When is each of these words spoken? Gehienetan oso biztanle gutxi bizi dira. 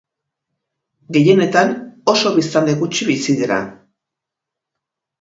Gehienetan 1.17 1.77
oso 2.15 2.33
biztanle 2.41 2.77
gutxi 2.83 3.11
bizi 3.13 3.39
dira. 3.45 3.63